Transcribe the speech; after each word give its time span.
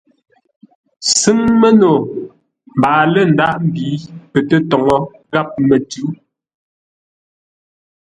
Sʉ́ŋ 1.17 1.39
məno 1.61 1.91
mbaa 2.77 3.01
lə̂ 3.13 3.23
ndághʼ 3.31 3.57
mbǐ 3.67 3.87
pətə́toŋə́ 4.31 4.99
ghámətʉ̌. 5.31 6.05